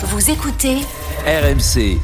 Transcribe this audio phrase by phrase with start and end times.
[0.00, 0.76] Vous écoutez
[1.26, 1.98] RMC.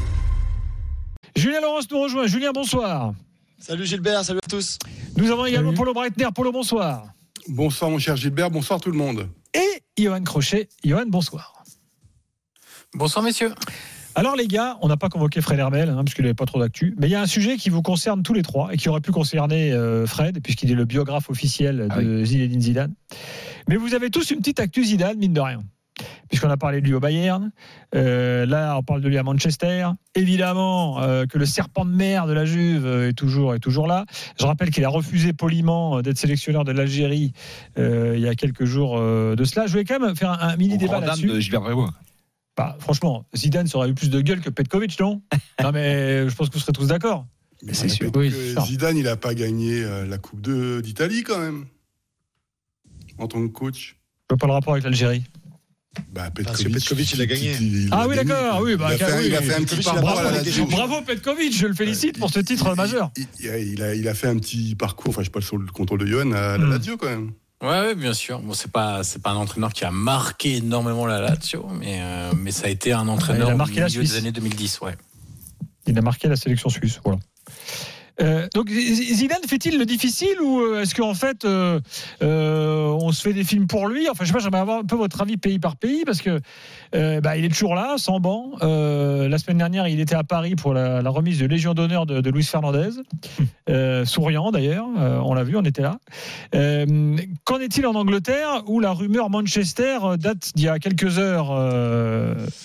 [1.33, 2.27] Julien Laurence nous rejoint.
[2.27, 3.13] Julien, bonsoir.
[3.57, 4.77] Salut Gilbert, salut à tous.
[5.15, 6.27] Nous avons également Paulo Breitner.
[6.35, 7.05] Paulo, bonsoir.
[7.47, 9.29] Bonsoir mon cher Gilbert, bonsoir tout le monde.
[9.53, 10.67] Et Johan Crochet.
[10.83, 11.63] Johan, bonsoir.
[12.93, 13.53] Bonsoir messieurs.
[14.13, 16.95] Alors les gars, on n'a pas convoqué Fred Hermel, hein, puisqu'il n'avait pas trop d'actu,
[16.99, 18.99] mais il y a un sujet qui vous concerne tous les trois et qui aurait
[18.99, 22.93] pu concerner euh, Fred, puisqu'il est le biographe officiel Ah de Zinedine Zidane.
[23.69, 25.63] Mais vous avez tous une petite actu Zidane, mine de rien.
[26.29, 27.51] Puisqu'on a parlé de lui au Bayern,
[27.95, 29.87] euh, là on parle de lui à Manchester.
[30.13, 34.05] Évidemment euh, que le serpent de mer de la Juve est toujours, est toujours là.
[34.39, 37.31] Je rappelle qu'il a refusé poliment euh, d'être sélectionneur de l'Algérie
[37.77, 39.67] euh, il y a quelques jours euh, de cela.
[39.67, 41.27] Je voulais quand même faire un, un mini débat là-dessus.
[42.57, 45.21] Bah, franchement, Zidane ça aurait eu plus de gueule que Petkovic, non?
[45.63, 47.25] Non, mais je pense que vous serez tous d'accord.
[47.63, 48.11] Mais c'est sûr.
[48.15, 48.33] Oui.
[48.65, 51.65] Zidane, il n'a pas gagné la Coupe de- d'Italie quand même,
[53.17, 53.95] en tant que coach.
[54.29, 55.23] Je vois pas le rapport avec l'Algérie.
[56.11, 57.55] Bah, Parce que Petkovic, il a gagné.
[57.91, 58.29] Ah a oui, gagné.
[58.29, 59.45] d'accord, oui, bah, il, a fait, oui, il a oui.
[59.45, 60.65] fait un petit il parcours bravo à la.
[60.65, 63.11] Bravo Petkovic, je le félicite pour ce il- titre il- majeur.
[63.17, 65.57] Il, il- il a, il a fait un petit parcours, enfin je sais pas sur
[65.57, 66.69] le contrôle de Johan, à la Hmm.
[66.71, 67.31] Lazio quand même.
[67.61, 68.39] Ouais, ouais, bien sûr.
[68.41, 72.31] Bon, c'est pas c'est pas un entraîneur qui a marqué énormément la Lazio, mais euh,
[72.37, 74.11] mais ça a été un entraîneur il a au marqué la milieu Suisse.
[74.11, 74.95] des années 2010, ouais.
[75.87, 76.99] Il a marqué la sélection suisse.
[77.03, 77.19] Voilà.
[78.21, 81.79] Euh, donc Zidane fait-il le difficile ou euh, est-ce qu'en fait euh,
[82.21, 84.09] euh, on se fait des films pour lui?
[84.09, 86.39] Enfin je sais pas, j'aimerais avoir un peu votre avis pays par pays parce que
[86.93, 88.51] bah, il est toujours là, sans banc.
[88.61, 92.21] La semaine dernière il était à Paris pour la, la remise de Légion d'honneur de,
[92.21, 92.91] de Luis Fernandez,
[94.05, 95.97] souriant d'ailleurs, on l'a vu, on était là.
[97.43, 101.51] Qu'en est-il en Angleterre où la rumeur Manchester date d'il y a quelques heures,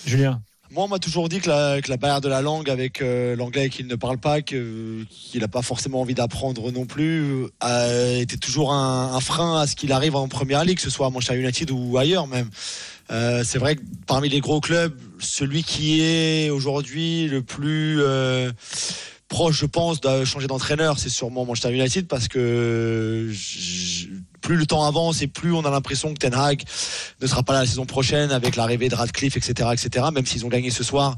[0.05, 0.41] Julien?
[0.71, 3.87] Moi, on m'a toujours dit que la, barrière de la langue avec euh, l'anglais qu'il
[3.87, 5.05] ne parle pas, qu'il
[5.35, 9.91] n'a pas forcément envie d'apprendre non plus, euh, était toujours un, frein à ce qu'il
[9.91, 12.49] arrive en première ligue, que ce soit à Manchester United ou ailleurs même.
[13.11, 18.53] Euh, c'est vrai que parmi les gros clubs, celui qui est aujourd'hui le plus euh,
[19.27, 23.29] proche, je pense, de changer d'entraîneur, c'est sûrement Manchester United parce que
[24.51, 26.61] plus le temps avance et plus on a l'impression que Ten Hag
[27.21, 30.07] ne sera pas là la saison prochaine avec l'arrivée de Radcliffe, etc., etc.
[30.13, 31.15] Même s'ils ont gagné ce soir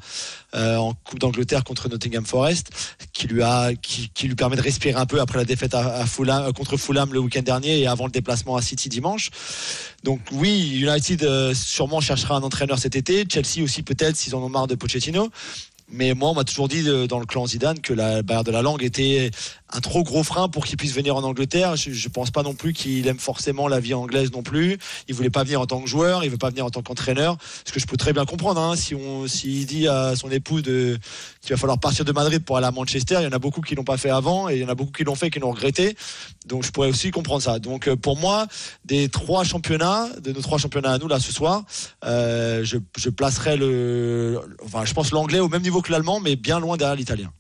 [0.54, 2.70] euh, en Coupe d'Angleterre contre Nottingham Forest,
[3.12, 7.12] qui lui permet de respirer un peu après la défaite à Fulham, euh, contre Fulham
[7.12, 9.32] le week-end dernier et avant le déplacement à City dimanche.
[10.04, 13.26] Donc oui, United euh, sûrement cherchera un entraîneur cet été.
[13.28, 15.32] Chelsea aussi peut-être s'ils en ont marre de Pochettino.
[15.94, 18.52] Mais moi, on m'a toujours dit euh, dans le clan Zidane que la barrière de
[18.52, 19.30] la langue était
[19.72, 21.76] un trop gros frein pour qu'il puisse venir en Angleterre.
[21.76, 24.80] Je, je pense pas non plus qu'il aime forcément la vie anglaise non plus.
[25.08, 27.38] Il voulait pas venir en tant que joueur, il veut pas venir en tant qu'entraîneur.
[27.64, 28.60] Ce que je peux très bien comprendre.
[28.60, 30.98] Hein, si on, s'il dit à son épouse de
[31.42, 33.62] qu'il va falloir partir de Madrid pour aller à Manchester, il y en a beaucoup
[33.62, 35.30] qui l'ont pas fait avant et il y en a beaucoup qui l'ont fait et
[35.30, 35.96] qui l'ont regretté.
[36.48, 37.60] Donc je pourrais aussi comprendre ça.
[37.60, 38.48] Donc euh, pour moi,
[38.86, 41.64] des trois championnats, de nos trois championnats à nous là ce soir,
[42.04, 46.36] euh, je, je placerai le, enfin je pense l'anglais au même niveau que l'allemand, mais
[46.36, 47.32] bien loin derrière l'italien.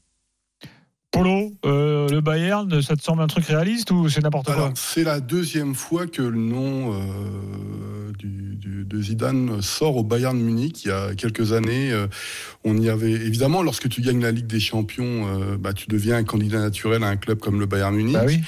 [1.12, 4.72] Polo, euh, le Bayern, ça te semble un truc réaliste ou c'est n'importe quoi Alors,
[4.74, 10.38] c'est la deuxième fois que le nom euh, du- du- de Zidane sort au Bayern
[10.38, 10.86] Munich.
[10.86, 12.08] Il y a quelques années, euh,
[12.64, 16.18] on y avait évidemment, lorsque tu gagnes la Ligue des Champions, euh, bah, tu deviens
[16.18, 18.14] un candidat naturel à un club comme le Bayern Munich.
[18.14, 18.40] Bah oui.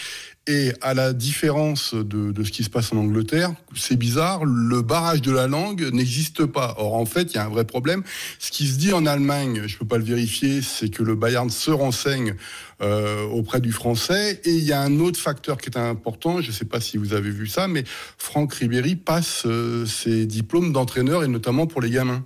[0.48, 4.84] Et à la différence de, de ce qui se passe en Angleterre, c'est bizarre, le
[4.84, 6.76] barrage de la langue n'existe pas.
[6.78, 8.04] Or, en fait, il y a un vrai problème.
[8.38, 11.50] Ce qui se dit en Allemagne, je peux pas le vérifier, c'est que le Bayern
[11.50, 12.36] se renseigne
[12.82, 14.42] auprès du français.
[14.44, 16.98] Et il y a un autre facteur qui est important, je ne sais pas si
[16.98, 17.84] vous avez vu ça, mais
[18.18, 22.24] Franck Ribéry passe euh, ses diplômes d'entraîneur, et notamment pour les gamins.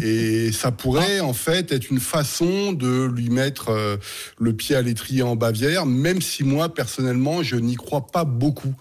[0.00, 3.96] Et ça pourrait en fait être une façon de lui mettre euh,
[4.38, 8.74] le pied à l'étrier en Bavière, même si moi personnellement je n'y crois pas beaucoup.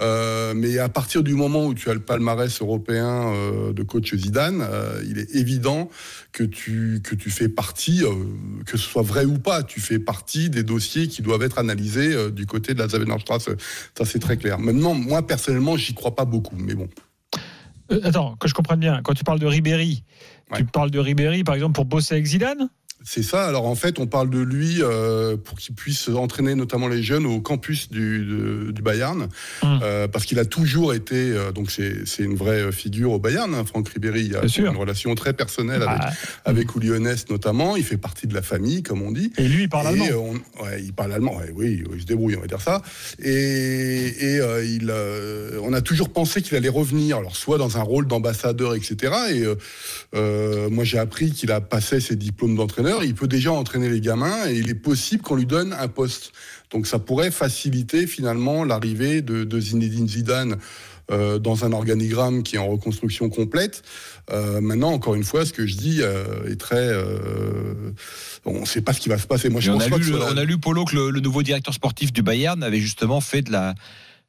[0.00, 4.14] Euh, mais à partir du moment où tu as le palmarès européen euh, de coach
[4.14, 5.90] Zidane, euh, il est évident
[6.32, 8.02] que tu, que tu fais partie,
[8.66, 12.30] que ce soit vrai ou pas, tu fais partie des dossiers qui doivent être analysés
[12.30, 13.48] du côté de la Zavenerstrasse.
[13.96, 14.58] Ça, c'est très clair.
[14.58, 16.56] Maintenant, moi, personnellement, j'y crois pas beaucoup.
[16.56, 16.88] Mais bon.
[18.04, 20.04] Attends, que je comprenne bien, quand tu parles de Ribéry,
[20.54, 22.68] tu parles de Ribéry par exemple pour bosser avec Zidane
[23.02, 23.46] C'est ça.
[23.46, 27.24] Alors en fait, on parle de lui euh, pour qu'il puisse entraîner notamment les jeunes
[27.24, 29.28] au campus du, de- du Bayern,
[29.62, 29.80] Hum.
[29.82, 31.14] euh, parce qu'il a toujours été.
[31.16, 33.54] euh, donc c'est c'est une vraie figure au Bayern.
[33.54, 36.12] Hein, Franck Ribéry il a une relation très personnelle avec Ah,
[36.44, 36.68] avec
[37.30, 37.76] notamment.
[37.76, 39.32] Il fait partie de la famille, comme on dit.
[39.38, 40.34] Et lui, il parle Et, allemand.
[40.60, 42.82] on- ouais, il parle allemand, ouais, oui, il se débrouille, on va dire ça.
[43.18, 44.92] Et, et, il,
[45.62, 49.12] on a toujours pensé qu'il allait revenir, alors soit dans un rôle d'ambassadeur, etc.
[49.32, 49.44] Et
[50.70, 52.89] moi, j'ai appris qu'il a passé ses diplômes d'entraîneur.
[53.02, 56.32] Il peut déjà entraîner les gamins et il est possible qu'on lui donne un poste.
[56.70, 60.56] Donc, ça pourrait faciliter finalement l'arrivée de, de Zinedine Zidane.
[61.10, 63.82] euh, dans un organigramme qui est en reconstruction complète.
[64.30, 66.88] Euh, maintenant, encore une fois, ce que je dis euh, est très.
[68.44, 69.48] on ne sait pas ce qui va se passer.
[69.48, 71.42] Moi, je Et on, a pas lu, que on a Polo, que le, le nouveau
[71.42, 73.74] directeur sportif du Bayern avait justement fait de la,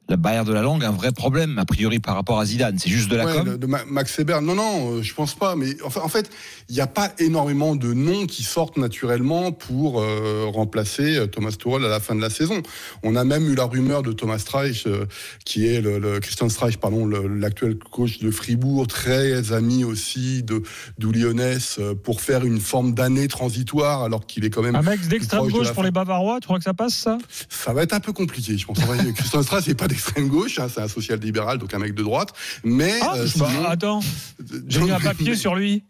[0.08, 2.78] la barrière de la langue un vrai problème, a priori, par rapport à Zidane.
[2.78, 3.44] C'est juste de la Ouais, com.
[3.48, 4.42] de, de Ma- Max Weber.
[4.42, 5.56] Non, non, euh, je pense pas.
[5.56, 6.28] Mais enfin, en fait,
[6.68, 11.52] il n'y a pas énormément de noms qui sortent naturellement pour euh, remplacer euh, Thomas
[11.52, 12.62] Tuchel à la fin de la saison.
[13.02, 15.06] On a même eu la rumeur de Thomas Streich, euh,
[15.46, 20.62] qui est le, le- Christian Streich, pardon, l'actuel coach de Fribourg, très ami aussi de
[20.98, 24.74] d'Oulionès, euh, pour faire une forme d'année transitoire, alors qu'il est quand même.
[24.76, 25.82] Un mec d'extrême de gauche pour fin.
[25.84, 27.18] les Bavarois, tu crois que ça passe ça?
[27.48, 28.78] Ça va être un peu compliqué, je pense.
[29.16, 32.32] Christian Streich, c'est pas d'extrême gauche, hein, c'est un social-libéral, donc un mec de droite.
[32.64, 34.00] Mais Ah, euh, bah, sinon- attends,
[34.68, 35.84] j'ai mis un papier sur lui.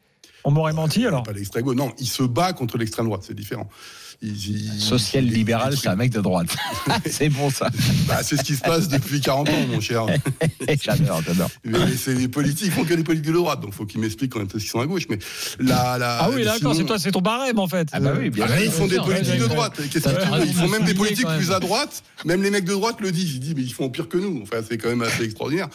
[0.44, 1.22] On m'aurait menti alors.
[1.22, 1.76] Pas l'extrême gauche.
[1.76, 3.68] Non, il se bat contre l'extrême droite, c'est différent.
[4.22, 4.30] Il-
[4.76, 6.46] il- Social il- libéral, il- c'est un mec de droite.
[7.10, 7.68] c'est bon ça.
[8.06, 10.06] Bah, c'est ce qui se passe depuis 40 ans, mon cher.
[10.82, 11.50] j'adore, j'adore.
[11.64, 14.32] Mais c'est les politiques, ils font que les politiques de droite, donc faut qu'ils m'expliquent
[14.32, 15.04] quand même parce qu'ils sont à gauche.
[15.10, 15.18] Mais
[15.58, 17.88] la, la, Ah oui, d'accord, c'est toi, c'est ton barème en fait.
[17.92, 18.64] Ah bah oui, bien Ah, sûr.
[18.64, 19.74] ils font des politiques ouais, de droite.
[19.90, 22.02] Qu'est-ce que tu veux Ils font même des politiques plus à droite.
[22.24, 23.34] Même les mecs de droite le disent.
[23.34, 24.40] Ils disent, mais ils font pire que nous.
[24.42, 25.68] Enfin, c'est quand même assez extraordinaire.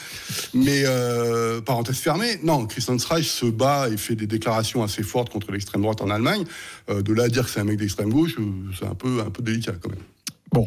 [0.54, 5.30] Mais euh, parenthèse fermée, non, Christian Streich se bat et fait des déclarations assez fortes
[5.30, 6.44] contre l'extrême droite en Allemagne.
[6.90, 8.37] Euh, de là à dire que c'est un mec d'extrême gauche,
[8.78, 10.66] c'est un peu, un peu délicat quand même.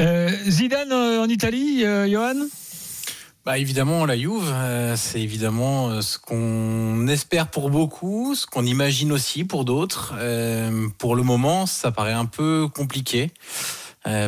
[0.00, 2.46] Euh, Zidane euh, en Italie, euh, Johan?
[3.44, 4.52] Bah évidemment, la Juve,
[4.96, 10.12] c'est évidemment ce qu'on espère pour beaucoup, ce qu'on imagine aussi pour d'autres.
[10.98, 13.30] Pour le moment, ça paraît un peu compliqué.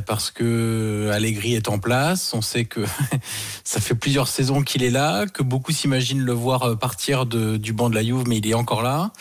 [0.06, 2.80] parce que Allegri est en place, on sait que
[3.64, 7.74] ça fait plusieurs saisons qu'il est là, que beaucoup s'imaginent le voir partir de- du
[7.74, 9.12] banc de la Juve, mais il est encore là.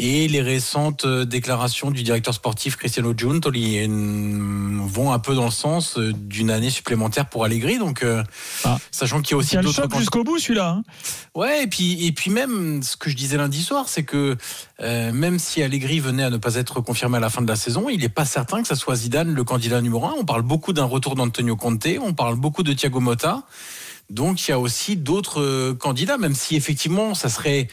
[0.00, 5.50] Et les récentes euh, déclarations du directeur sportif Cristiano Giuntoli vont un peu dans le
[5.50, 7.78] sens euh, d'une année supplémentaire pour Allegri.
[7.78, 8.22] Donc, euh,
[8.64, 8.78] Ah.
[8.90, 10.68] sachant qu'il y a aussi d'autres choc jusqu'au bout celui-là.
[10.78, 10.82] hein.
[11.34, 14.36] Ouais, et puis, et puis même, ce que je disais lundi soir, c'est que
[14.80, 17.56] euh, même si Allegri venait à ne pas être confirmé à la fin de la
[17.56, 20.14] saison, il n'est pas certain que ça soit Zidane le candidat numéro un.
[20.18, 23.42] On parle beaucoup d'un retour d'Antonio Conte, on parle beaucoup de Thiago Motta.
[24.10, 27.68] Donc il y a aussi d'autres candidats, même si effectivement ça serait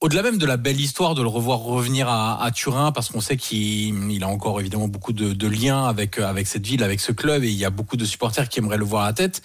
[0.00, 3.20] au-delà même de la belle histoire de le revoir revenir à, à Turin, parce qu'on
[3.20, 7.00] sait qu'il il a encore évidemment beaucoup de, de liens avec, avec cette ville, avec
[7.00, 9.12] ce club, et il y a beaucoup de supporters qui aimeraient le voir à la
[9.12, 9.42] tête.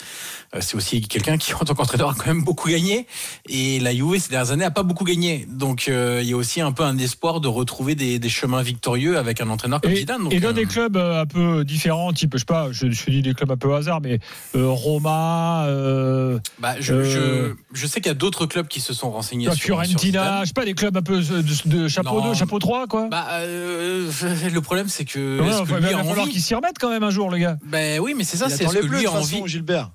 [0.55, 3.07] Euh, C'est aussi quelqu'un qui, en tant qu'entraîneur, a quand même beaucoup gagné.
[3.50, 5.47] Et la Juve, ces dernières années, a pas beaucoup gagné.
[5.50, 8.61] Donc euh, il y a aussi un peu un espoir de retrouver des, des chemins
[8.61, 10.23] victorieux avec un entraîneur comme Et, Zidane.
[10.23, 12.91] Donc, et dans euh, des clubs euh, un peu différents, type, je sais pas, je,
[12.91, 14.19] je dis des clubs un peu au hasard, mais
[14.55, 18.81] euh, Roma, euh, bah, je, euh, je, je sais qu'il y a d'autres clubs qui
[18.81, 20.42] se sont renseignés sur, sur Fiorentina.
[20.43, 22.29] Je sais pas, des clubs un peu de, de chapeau Non.
[22.29, 23.07] 2, chapeau 3, quoi.
[23.09, 24.09] Bah, euh,
[24.53, 25.39] le problème, c'est que.
[25.41, 27.37] Ouais, enfin, que il lui va falloir qu'il s'y remette quand même un jour, le
[27.37, 27.57] gars.
[27.65, 29.41] Ben oui, mais c'est ça, Il c'est ce que lui a envie.
[29.45, 29.91] Gilbert.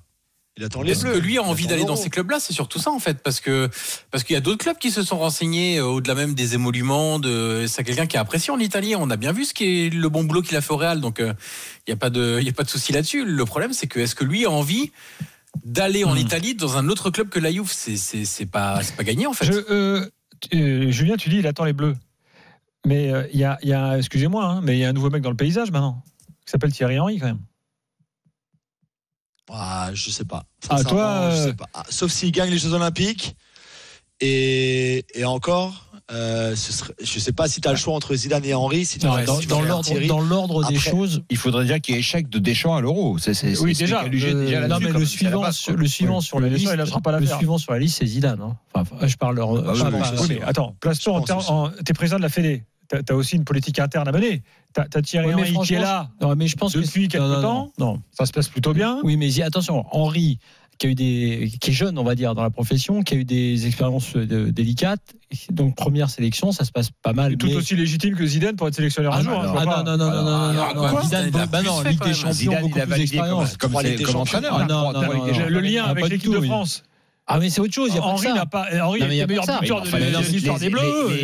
[0.57, 1.13] Il attend les Est-ce bleus.
[1.13, 2.37] que lui a Il envie d'aller dans ces clubs-là?
[2.41, 3.69] C'est surtout ça en fait, parce que
[4.11, 7.17] parce qu'il y a d'autres clubs qui se sont renseignés euh, au-delà même des émoluments.
[7.17, 8.93] De, c'est quelqu'un qui a apprécié en Italie.
[8.97, 10.99] On a bien vu ce qui est le bon boulot qu'il a fait au Real,
[10.99, 11.33] donc euh,
[11.87, 13.23] il y a pas de il y a pas de souci là-dessus.
[13.23, 14.91] Le problème, c'est que est-ce que lui a envie
[15.63, 16.17] d'aller en Hmm.
[16.17, 17.71] Italie dans un autre club que la Juve?
[17.71, 19.45] C'est c'est c'est pas c'est pas gagné en fait.
[19.45, 20.09] Je, euh,
[20.53, 21.95] euh, Julien, tu dis, il attend les bleus.
[22.85, 24.93] Mais euh, il y a, il y a- excusez-moi, hein, mais il y a un
[24.93, 26.01] nouveau mec dans le paysage maintenant,
[26.45, 27.41] qui s'appelle Thierry Henry quand même.
[29.51, 30.45] Ah, je sais pas.
[30.69, 31.67] Ah, toi, je euh, sais pas.
[31.73, 33.35] Ah, Sauf s'il gagne les Jeux Olympiques.
[34.21, 38.15] Et, et encore, euh, ce serait- je sais pas si tu as le choix entre
[38.15, 38.85] Zidane et Henry.
[38.85, 40.07] Si Non, dans, si l'ordre, Thierry.
[40.07, 41.23] dans l'ordre des Après- choses.
[41.29, 43.17] Il faudrait déjà qu'il y ait échec de Deschamps à l'euro.
[43.17, 45.81] C'est, c'est, Oui, c'est déjà, euh, déjà non, mais le suivant, base, sur, quoi.
[45.81, 46.23] le suivant Oui.
[46.23, 46.85] sur la liste, le
[47.27, 48.41] suivant sur la liste, c'est Zidane.
[48.41, 48.57] hein.
[48.73, 49.53] Enfin, je parle leur.
[49.61, 52.63] bah je oui, Oui, mais attends, place-toi en T'es président de la Fédé.
[52.87, 54.41] T'as as aussi une politique interne à mener.
[54.73, 57.35] T'as as Thierry Henry qui est là Non, mais je pense que depuis quelques non,
[57.35, 57.71] non, temps.
[57.77, 58.01] Non.
[58.17, 58.99] Ça se passe plutôt bien.
[59.03, 60.39] Oui, mais attention, Henri,
[60.79, 63.17] qui a eu des, qui est jeune, on va dire, dans la profession, qui a
[63.17, 65.13] eu des expériences euh, délicates.
[65.51, 67.35] Donc première sélection, ça se passe pas mal.
[67.37, 69.31] Tout mais- aussi légitime que Zidane pour être sélectionneur un Ah, jour.
[69.33, 71.61] non, hein, ah, non, non, non, non, non, non, non, Zidane, Zidane, il a bah
[71.61, 72.13] non, Ligue des.
[72.13, 73.57] Champions, Zidane, il a plus comme, d'expérience.
[73.57, 74.19] comme, comme Champions.
[74.21, 74.53] entraîneur.
[74.57, 75.47] Ah, hein, non, non, non.
[75.49, 76.41] Le lien Ah, avec l'équipe de.
[76.41, 76.83] France.
[77.31, 77.89] Ah, mais c'est autre chose.
[77.91, 78.65] il y a pas que Henri n'a pas.
[78.81, 80.81] Henri est a le meilleur buteur de l'histoire des Bleus.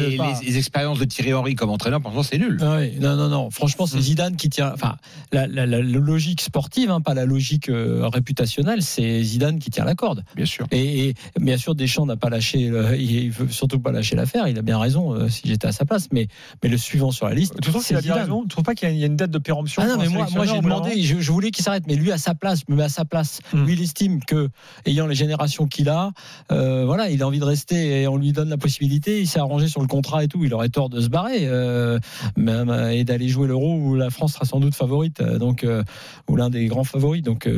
[0.09, 0.33] les- pas.
[0.41, 2.57] les- les expériences de Thierry Henry comme entraîneur, pour c'est nul.
[2.61, 3.49] Ah oui, non, non, non.
[3.49, 4.71] Franchement, c'est Zidane qui tient.
[4.73, 4.97] Enfin,
[5.31, 9.69] la, la- la- la logique sportive, hein, pas la logique euh, réputationnelle, c'est Zidane qui
[9.71, 10.23] tient la corde.
[10.35, 10.67] Bien sûr.
[10.71, 12.67] Et, et bien sûr, Deschamps n'a pas lâché.
[12.69, 14.47] le- il veut surtout pas lâcher l'affaire.
[14.47, 16.07] Il a bien raison euh, si j'étais à sa place.
[16.11, 16.27] Mais,
[16.63, 18.75] mais le suivant sur la liste, Tu trouves qu'il a bien raison Tu trouves pas
[18.75, 21.31] qu'il y a- une date de péremption Ah non, mais moi, j'ai demandé, je, je
[21.31, 23.39] voulais qu'il s'arrête, mais lui à sa place, me à sa place.
[23.53, 23.65] Hmm.
[23.65, 24.49] Lui, il estime que,
[24.85, 25.94] ayant les générations qu'il a,
[26.51, 29.21] euh, voilà, il a envie de rester et on lui donne la possibilité.
[29.21, 30.43] Il s'est arrangé sur le contrat et tout.
[30.43, 31.99] Il aurait tort de se barrer euh,
[32.35, 35.65] même, et d'aller jouer l'Euro où la France sera sans doute favorite, euh, donc
[36.27, 37.23] ou l'un des grands favoris.
[37.23, 37.49] Donc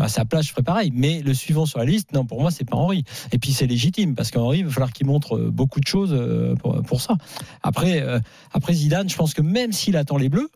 [0.00, 0.92] à sa place, je ferais pareil.
[0.94, 3.04] Mais le suivant sur la liste, non, pour moi, c'est pas Henri.
[3.32, 6.16] Et puis c'est légitime parce qu'Henri, il va falloir qu'il montre beaucoup de choses
[6.60, 7.16] pour, pour ça.
[7.62, 8.04] Après,
[8.52, 10.50] après Zidane, je pense que même s'il attend les Bleus,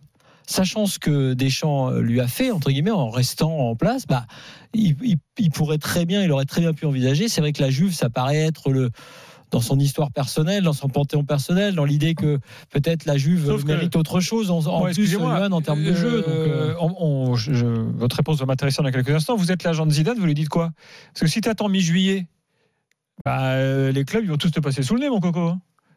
[0.47, 4.27] sachant ce que Deschamps euh, lui a fait, entre guillemets, en restant en place, bah,
[4.75, 7.29] il, il- il pourrait très bien, il aurait très bien pu envisager.
[7.29, 8.91] C'est vrai que la Juve, ça paraît être le
[9.51, 13.63] dans son histoire personnelle, dans son panthéon personnel, dans l'idée que peut-être la Juve Sauf
[13.63, 16.23] que- mérite autre chose en, en Bon, plus, Johan, en termes de jeu.
[16.23, 19.37] donc, euh, euh, on- on- je- je- votre réponse va m'intéresser dans quelques instants.
[19.37, 20.71] Vous êtes l'agent de Zidane, vous lui dites quoi?
[21.13, 22.27] Parce que si tu attends mi-juillet,
[23.25, 25.53] bah, euh, les clubs ils vont tous te passer sous le nez, mon coco.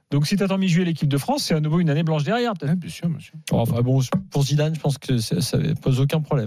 [0.09, 2.53] Donc si tu attends mi-juillet l'équipe de France, c'est à nouveau une année blanche derrière,
[2.53, 2.79] peut-être.
[2.79, 3.33] bien sûr, monsieur.
[3.51, 3.99] enfin bon,
[4.31, 6.45] pour Zidane, je pense que ça, ça pose aucun problème.